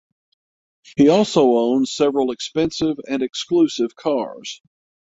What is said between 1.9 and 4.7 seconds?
several expensive and exclusive cars.